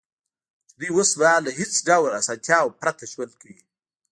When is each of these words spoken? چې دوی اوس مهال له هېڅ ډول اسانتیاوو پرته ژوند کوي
چې 0.67 0.73
دوی 0.79 0.89
اوس 0.95 1.11
مهال 1.19 1.41
له 1.45 1.51
هېڅ 1.59 1.73
ډول 1.87 2.11
اسانتیاوو 2.21 2.77
پرته 2.81 3.03
ژوند 3.11 3.33
کوي 3.41 3.59